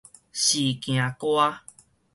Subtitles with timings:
[0.33, 1.61] 時行歌